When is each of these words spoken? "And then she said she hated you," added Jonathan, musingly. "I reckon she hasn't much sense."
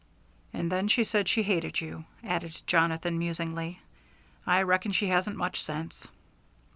"And 0.51 0.71
then 0.71 0.87
she 0.87 1.03
said 1.03 1.27
she 1.29 1.43
hated 1.43 1.79
you," 1.79 2.05
added 2.23 2.59
Jonathan, 2.65 3.19
musingly. 3.19 3.81
"I 4.47 4.63
reckon 4.63 4.91
she 4.93 5.09
hasn't 5.09 5.37
much 5.37 5.61
sense." 5.61 6.07